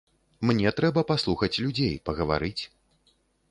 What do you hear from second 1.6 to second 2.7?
людзей, пагаварыць.